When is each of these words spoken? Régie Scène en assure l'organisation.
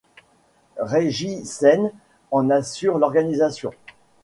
Régie 0.79 1.45
Scène 1.45 1.91
en 2.31 2.49
assure 2.49 2.97
l'organisation. 2.97 3.69